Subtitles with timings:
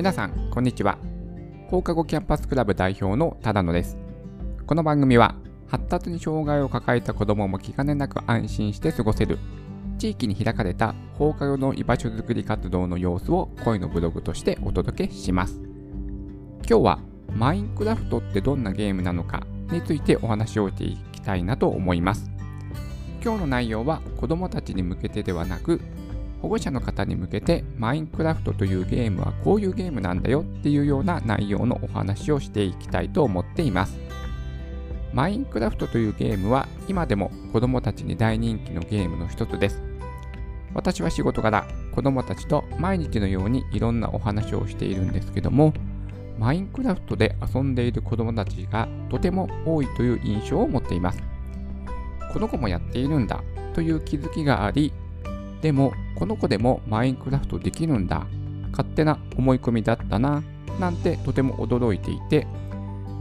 [0.00, 0.96] 皆さん、こんにちは。
[1.68, 3.98] 放課後キャンパスクラブ代表のただのです。
[4.66, 5.34] この番組は、
[5.68, 9.38] 発達に障害を抱えた子供もも気兼ねなく安心して過ごせる、
[9.98, 15.60] 地域に開かれた放課後の居場所づくり活動の様子を声のブログとしてお届けします。
[16.66, 16.98] 今日は、
[17.34, 22.30] マインクラフトってどんなゲームなのかについてお話をしていきたいなと思います。
[23.22, 25.78] 今日の内容は子供たちに向けてではなく
[26.42, 33.98] 保護者の方に向けてマインクラフトというゲームはこういうゲームなんだよっていうような内容のお話をしていきたいと思っています。
[35.12, 39.82] マインクラフトというゲームは今でも子供たちに大人気のゲームの一つです。
[40.72, 45.74] 私は仕事柄子供たちと毎日のようにいろんなお話をしているんですけども
[46.38, 51.22] マインクラフトで遊んでいる子供たちがとても多いという印象を持っています。
[52.32, 53.42] この子もやっているんだ
[53.74, 54.92] という気づきがあり
[55.62, 58.26] でも、この子でもマインクラフトできるんだ。
[58.70, 60.42] 勝手な思い込みだったな。
[60.78, 62.46] なんてとても驚いていて、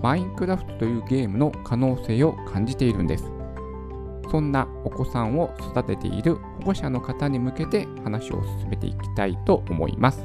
[0.02, 3.26] マインクラフトというゲームの可能性を感じているんです。
[4.32, 10.24] そんなお子さんを育てている保護者の方に向けて話を進めていきたいと思います。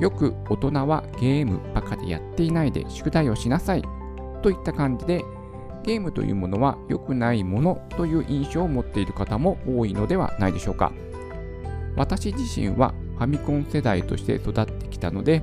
[0.00, 3.82] よく大人はゲームばかりやっていないで宿題をしなさい
[4.42, 5.24] といった感じで
[5.84, 10.92] ゲームというものは良くないものという印象を持っている方も多いのではないでしょうか。
[11.96, 15.42] 私自身はファミコン世代として育ってきたので、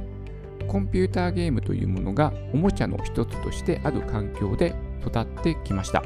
[0.67, 4.75] コンピューターゲームというものがおもちゃの一つとしてある環境で
[5.05, 6.03] 育ってきました。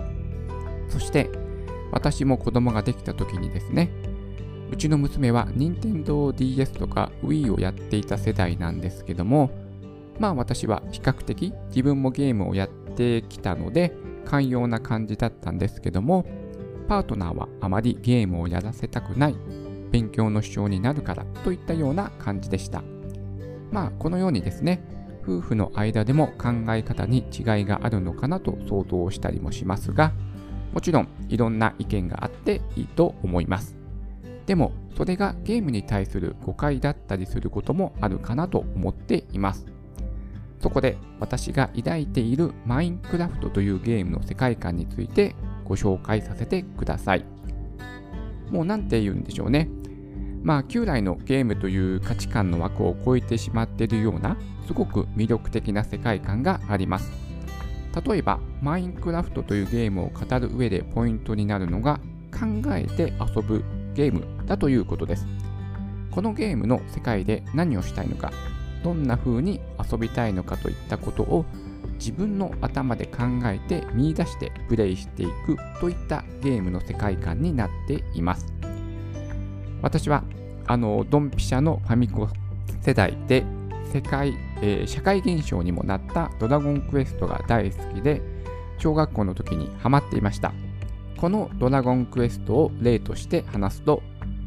[0.89, 1.29] そして、
[1.91, 3.89] 私も子供ができた時にですね、
[4.71, 9.51] うちの娘は Nintendo DS とか Wii をやっていた世代なんですけども、
[10.19, 13.93] まあ私は比較的自分もゲームをやってきたので、
[14.25, 16.25] 寛容な感じだったんですけども、
[16.87, 19.35] パートナーはあまりゲームをやらせたくない、
[19.91, 22.83] 勉強の主張になるからといったような感じでした。
[23.71, 24.83] まあ、このようにですね、
[25.23, 30.11] 夫婦の間でも考え方に違いがあるのかなと想像したりもしますが、
[30.73, 33.75] もちろんいろんな意見があっていいと思います。
[34.45, 39.65] でも、それがゲームに対する誤解だったりすることもあるかなと思っています。
[40.65, 47.25] そこで私が抱いているマインクラフトというゲームの世界観についてご紹介させてください。
[48.49, 49.69] もう何て言うんでしょうね。
[50.41, 57.11] まあ旧来のゲームという価値観の枠を超えてしまっているようなすごく魅力的な世界観があります。
[58.03, 61.99] 例えばマインクラフトというゲームを語る上でポイントになるのが
[62.31, 62.39] 考
[62.73, 65.27] えて遊ぶゲームだということです。
[66.09, 68.31] このゲームの世界で何をしたいのか
[68.85, 69.59] どんな風に
[69.91, 71.43] 遊びたいのかといったことを
[71.93, 78.45] 自分の頭で考えて見出してプレイしていくといったゲームの世界観になっています。
[79.81, 80.23] 私は
[80.67, 82.29] あのドンピシャのファミコ
[82.81, 83.43] 世代で
[83.91, 88.21] 世界、えー、社会現象にもなったドラゴンクエストが大好きで
[88.77, 90.53] 小学校の時にハマっていました。
[91.17, 94.03] このドラゴンクエストを例として話すと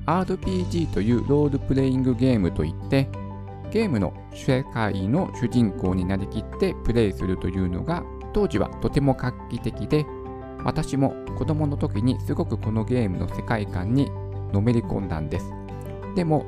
[0.07, 3.09] RPG というロールプレイングゲームといって
[3.71, 8.03] ゲームの世界の主人公になりきってプレイするというのが
[8.33, 10.07] 当時はとても画期的で
[10.65, 14.11] 私も子供の時にすごくこのゲームの世界観に
[14.53, 15.53] のめり込んだんです。
[16.15, 16.45] でも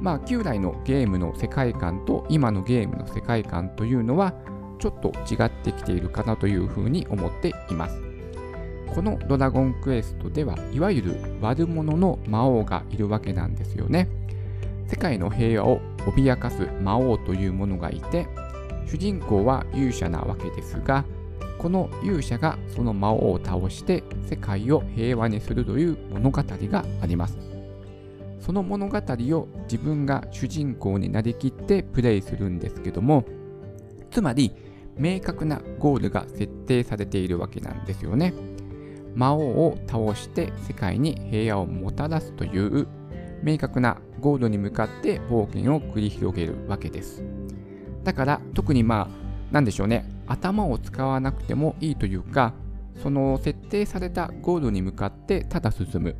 [0.00, 4.32] まあ旧来のゲームの世界観と今のゲームの世界観というのは
[4.78, 8.00] ちょっと違ってきているかなというふうに思っています。
[8.94, 14.08] このドラゴンクエストではいわゆる悪者の魔王がいるわけなんですよね。
[14.88, 18.26] 世界の平和を脅かす魔王というものがいて
[18.86, 21.04] 主人公は勇者なわけですが
[21.58, 27.38] この勇者がその魔王を倒して世界を平和にするという物語があります。
[28.40, 33.24] その物語を自分が主人公になりきってプレイするんですけども
[34.10, 34.50] つまり
[34.96, 38.32] 明確なゴールが設定されているわけなんですよね。
[39.14, 42.88] 魔王を倒して世界に平和をもたらすという
[43.42, 47.24] 明確なゴールに向かって冒険を繰り広げるわけです。
[48.04, 49.08] だから特にまあ
[49.50, 52.54] 何でしょうね頭を使わなくてもいいというか
[53.02, 56.16] その設定されたゴールに向かってただ進む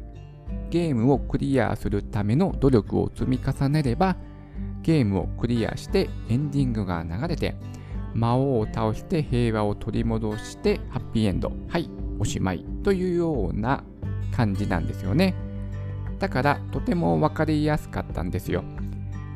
[0.71, 4.17] ゲームをクリアするための努力を積み重ねれば
[4.83, 7.55] ゲームをクリアしてエンディングが流れて
[8.15, 11.89] 魔王を倒して平和を取り戻してハッピーエンドはい
[12.19, 13.85] おしまいというような
[14.35, 15.35] 感じなんですよね。
[16.21, 18.63] だからとても分かりやすかったんですよ。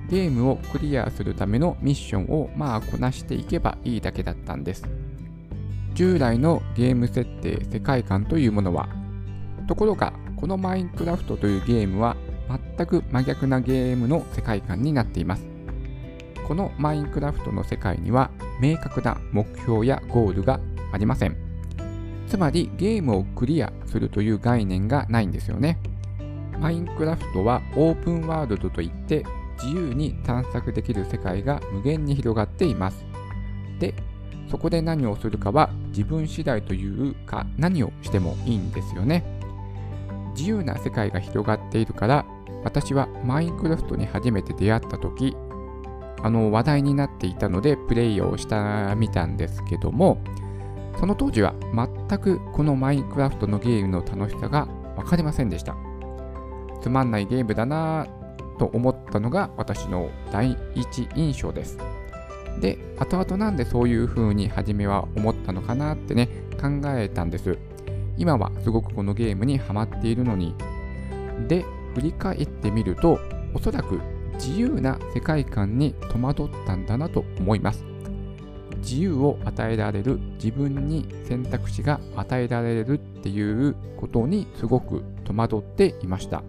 [0.09, 4.85] ゲームをクリアするためのミッションをまあこなしていけばいいだけだったんです。
[5.95, 8.89] 従来のゲーム設定、世界観というものは、
[9.67, 12.17] ところがこのマインクラフトというゲームは
[12.77, 15.47] 全く真逆なゲームの世界観になっています。
[16.47, 18.31] このマインクラフトの世界には
[18.61, 20.61] 明確な目標やゴールが
[20.93, 21.37] ありません。
[22.29, 25.79] つまりゲームをクリアするという概念がないんですよね。
[26.65, 29.23] マインクラフトはオープンワールドといって
[29.63, 33.05] 自由に探索できる世界が無限に広がっています。
[33.79, 33.93] で、
[34.51, 39.23] そこで何をするかは自分次第というか何をしてもいいんですよね。
[40.35, 42.25] 自由な世界が広がっているから
[42.65, 45.37] 私はマインクラフトに初めて出会った時
[46.23, 50.25] あの話題になっていたのでプレイをしたみたんですけども
[50.99, 54.67] その当時は全くこのマインクラフトのゲームの楽しさが
[54.97, 55.77] 分かりませんでした
[56.85, 58.07] つまんないゲームだな
[58.59, 61.79] と思ったのが私の第一印象です。
[62.61, 66.29] で後々なんでそういう風に初めは思ったのかなってね
[66.61, 67.57] 考えたんです。
[68.19, 70.55] 今はすごくこのゲームにハマっているのに。
[71.49, 71.65] で
[71.95, 73.19] 振り返ってみると
[73.55, 73.99] おそらく
[74.35, 77.83] 自由な世界観に戸惑ったんだなと思います。
[78.83, 86.43] 自由を与えられる自分に選択肢が与えられるっていうことにすごく戸惑っていました。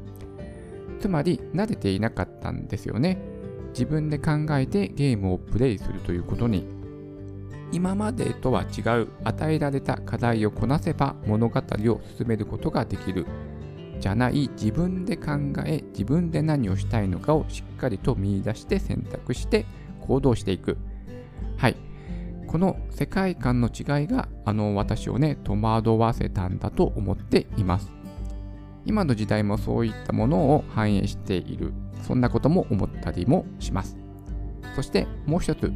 [1.06, 3.20] つまり慣れていなかったんですよね。
[3.74, 6.66] 自分で考えてゲームをプレイするということに。
[7.72, 13.28] 今までとは違う与えられた課題をこなせば物語を進めることができる。
[14.00, 15.34] じゃない自分で考
[15.68, 19.68] え自分で何をしたいのかをしっかりと見出して選択して
[20.08, 20.76] 行動していく。
[21.58, 21.76] はい。
[22.48, 27.92] この世界観の違いがあの私をね戸惑わせたんだと思っています。
[28.86, 31.74] 今の時代もそういったものを反映している
[32.08, 33.98] そんなことも思ったりもします
[34.76, 35.72] そしてもう一つ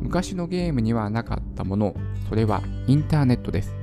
[0.00, 1.94] 昔のゲームにはなかったもの
[2.28, 3.74] それはインターネットです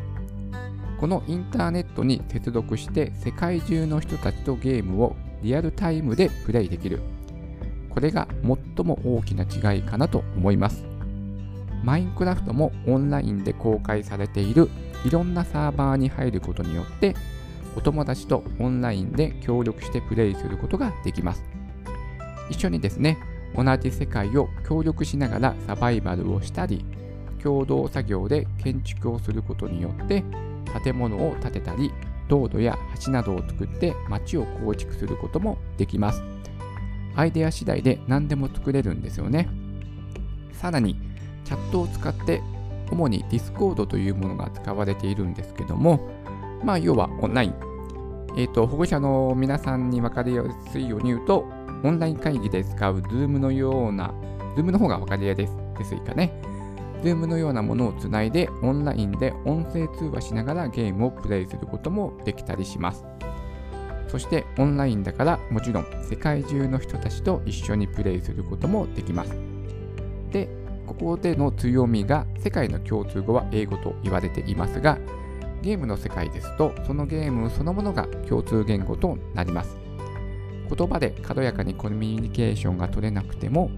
[1.04, 7.02] このインターネットに接続して世界中の人たちとゲームをリアルタイムでプレイできる。
[7.90, 10.86] これが最も大きな違いかなと思います。
[11.84, 14.70] マインクラフトもオンラインで公開されている
[15.04, 17.14] いろんなサーバーに入ることによって
[17.76, 21.44] お友達とオンラインで協力してプレイすることができます。
[22.50, 23.18] 一緒にですね、
[23.56, 26.86] 同じ世界を協力しながらサバイバルをしたり、
[27.42, 30.24] 共同作業で建築をすることによって
[30.84, 31.92] 建物を建てたり、
[32.30, 36.24] 道路や橋などを作って街を構築することもできます。
[37.16, 39.48] アイデア次第で何でも作れるんですよね。
[40.54, 40.96] さらに、
[41.44, 42.42] チャットを使って、
[42.90, 46.10] 主に Discord というものが使われているんですけども、
[46.64, 47.56] まあ、要はオンライン。
[48.36, 51.46] えっ、ー、と、保護者の皆さんに分かりやすいように言うと、
[51.84, 54.14] オンライン会議で使う Zoom のような、
[54.56, 56.32] Zoom の方が分かりやすいですかね。
[57.04, 63.06] Zoom のようなものをつないでオンラインで音声通話しながらゲームをプレイすることもできたりします。
[64.08, 69.36] そしてオンラインだからもちろん世界中の人たちと一緒にプレイすることもできます。
[70.32, 70.48] で、
[70.88, 74.98] ここでの強みが世界の共通語は英語と言われていますが、
[75.64, 79.78] ゲームの世界ですとそのゲームそのものが共通言語となります。
[80.76, 83.70] 言葉で軽やかにコミュニケーションが取れなくても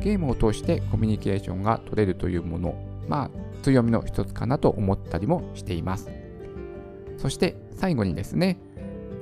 [0.00, 2.74] ゲームを通してコミュニケーションが取れるというもの、
[3.08, 3.30] まあ、
[3.62, 6.10] 強みの一つかなと思ったりもしています。
[7.18, 8.58] そして最後にですね、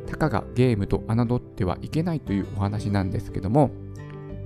[0.07, 3.71] たかがゲームと侮ってはいけないというお話なんですけども、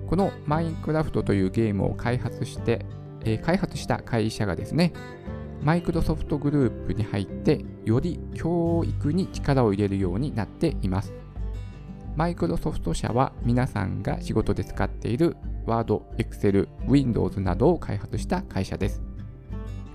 [0.06, 2.86] このマインクラフトというゲームを開発して、
[3.24, 4.92] えー、開発した会社がですね、
[5.62, 11.12] マイクロソフトグループに入って、より教育に力を入れるようになっています。
[12.16, 15.36] マイクロソフト社は皆さんが仕事で使っている
[15.66, 19.02] Word、Excel、Windows などを開発した会社です。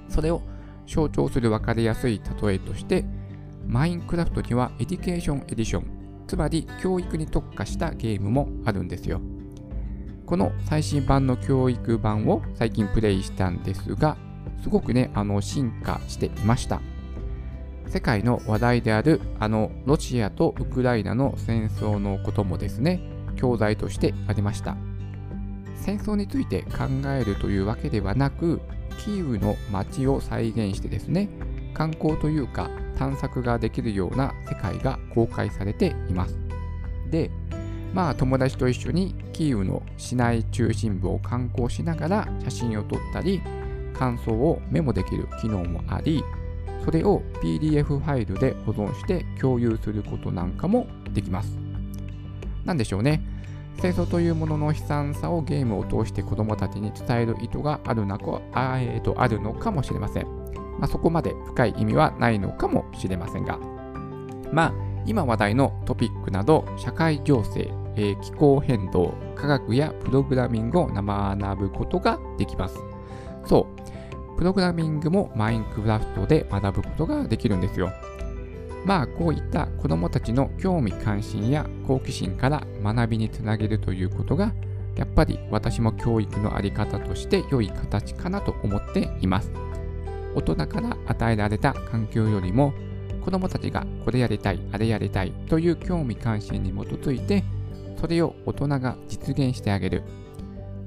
[0.09, 0.41] それを
[0.85, 3.05] 象徴する分かりやすい例えとして、
[3.65, 5.85] マインクラフトには Education Edition、
[6.27, 9.21] つまり教育に特化したゲームもあるんですよ。
[10.25, 14.17] この最新版の教育版を最近プレイしたんですが、
[14.63, 16.81] すごくね、あの進化していました。
[17.87, 23.01] 世界の話題であるあのロシアとウクライナの戦争のこともですね、
[23.35, 24.75] 教材としてありました。
[25.75, 28.61] 戦争について考えるというわけではなく、
[28.99, 31.29] キーウの街を再現してですね、
[31.73, 36.37] 観光というか探索ができるような世界が公開されています。
[37.11, 37.29] で、
[37.93, 43.41] まあ友達と一緒にキーウの市内中心部を観光しながら写真を撮ったり、
[43.93, 46.23] 感想をメモできる機能もあり、
[46.83, 51.57] それを PDF ファイルで保存して共有することなんかもできます。
[52.65, 53.21] なんでしょうね。
[53.79, 58.19] 戦争というものの悲惨さをゲームを通して子供たちに伝える意図があるな
[58.53, 60.27] あ,、えー、とあるのかもしれません。
[60.79, 63.57] まあ、そこまで深い意味はないのかもしれませんが、
[64.51, 64.73] まあ、
[65.05, 72.77] 今話題のトピックなど社会情勢えー、気候変動、科学やプログラミングを学ぶことができます。
[73.45, 73.82] そう、
[74.37, 77.91] プログラミングもマインクラフトで学ぶことができるんですよ。
[78.85, 84.53] まあこういった子どもたちの興味関心や好奇心から学びにつなげるということが
[84.95, 89.51] やっぱり私も教育のあり方として良い形かなと思っています。
[90.35, 92.73] 大人から与えられた環境よりも
[93.23, 97.43] 子どもたちがこれやりたい、あれやりたいという興味関心に基づいて
[98.01, 100.03] それを大人が実現してあげる。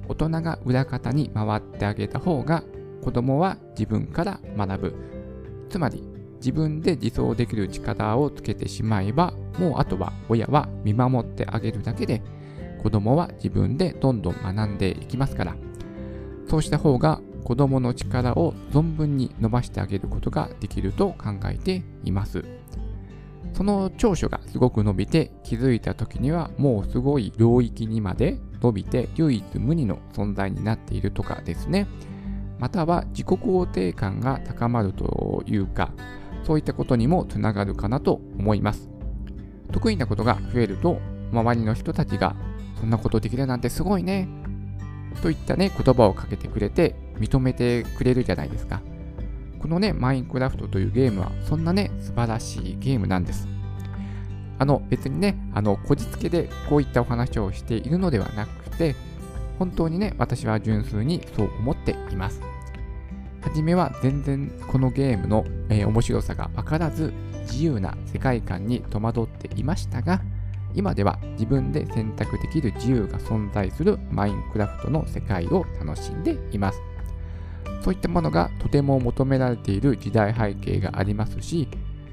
[0.09, 2.63] 大人が裏方に回ってあげた方が
[3.03, 4.95] 子供は自分から学ぶ。
[5.69, 6.03] つまり
[6.37, 12.23] 自分で自走できる力をつけてしまえばもうあとは親は見守ってあげるだけで
[12.83, 15.57] 子供は自分でどんどん学んでいきますから。
[16.47, 22.45] そうした方が子供の力を存分に伸ばしてあげることができると考えています。
[23.53, 31.87] その長所がすごく伸びて気づいた時にはもうすごい領域にまで伸びて唯一無二の存在になっているとかですね。
[32.59, 35.91] または自己肯定感が高まるというか
[36.45, 38.89] そういったことにもつながるかなと思います
[39.73, 41.01] 得意なことが増えると
[41.33, 42.37] 周りの人たちが
[42.79, 44.29] そんなことできるなんてすごいね。
[45.23, 48.83] といったね、言葉をかけてくれて認めてくれるじゃないですか。
[49.61, 53.49] このね、マインクラフトというゲームはそんなね、素晴らしいゲームなんです。
[54.59, 58.95] あの、別にね、あの、こじつけでこういったお話をしているのではなくて、
[59.59, 62.41] 本当にね、私は純粋にそう思っています。
[63.41, 70.21] はじめは全然このゲームの、えー、面白さがわからず、自由な世界観に戸惑っていましたが、
[70.75, 76.81] 今では自分で選択できる自由が存在するマインクラフトの世界を楽しんでいます。
[77.83, 81.69] そういったものがとても求められている時代背景がありますし、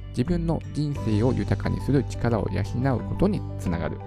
[0.09, 3.97] 自分の人生を豊かにする力を養うことにつながる。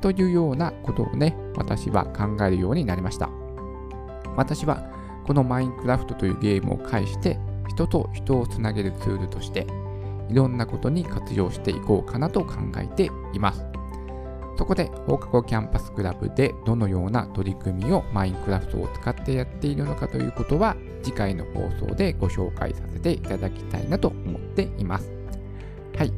[0.00, 3.28] というようなことをね、私は考えるようになりました。
[4.36, 4.90] 私は
[5.26, 7.38] このマインクラフトというゲームを介して
[7.68, 9.66] 人と人をつなげるツールとして
[10.28, 13.64] いろんなことに活用していこうかなと考えています。
[14.56, 25.10] そこで放課後キャンパスクラブでどのような取り組みをマインクラフトを使ってやっているのかということは次回の放送でご紹介させていただきたいなと思っています。
[25.96, 26.12] はい。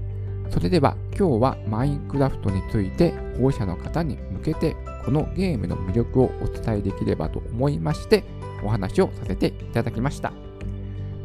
[0.51, 8.25] それでは今日はマインクラフトについて保護者の方に向けてこのゲームの魅力をお伝えできればと思いまして
[8.65, 10.33] お話をさせていただきました。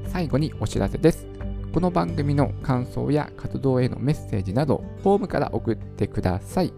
[0.08, 1.28] 最後にお知らせです。
[1.74, 6.74] この番組の感想や活動へのメッセージなどフォームから送ってください。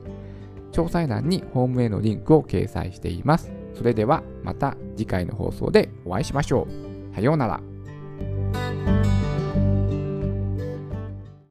[0.73, 3.51] 詳細欄にホームへのリンクを掲載しています。
[3.75, 6.67] それではまた次回の放送でお会いしましょ
[7.11, 7.15] う。
[7.15, 7.68] さようなら。